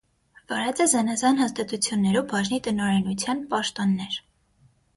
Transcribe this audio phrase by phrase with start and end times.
[0.51, 4.21] Վարած է զանազան հաստատութիւններու բաժնի տնօրէնութեան պաշտօններ։